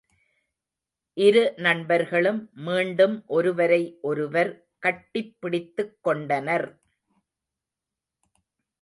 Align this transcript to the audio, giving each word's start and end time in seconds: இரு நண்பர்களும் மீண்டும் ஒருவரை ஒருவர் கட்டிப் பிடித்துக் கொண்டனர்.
இரு 1.17 1.53
நண்பர்களும் 1.57 2.49
மீண்டும் 2.59 3.23
ஒருவரை 3.27 3.99
ஒருவர் 4.01 4.51
கட்டிப் 4.79 5.37
பிடித்துக் 5.39 5.97
கொண்டனர். 6.01 6.69